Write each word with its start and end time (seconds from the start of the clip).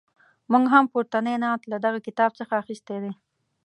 موږ 0.51 0.63
هم 0.73 0.85
پورتنی 0.93 1.35
نعت 1.43 1.61
له 1.71 1.77
دغه 1.85 1.99
کتاب 2.07 2.31
څخه 2.39 2.53
اخیستی 2.61 2.97
دی. 3.03 3.11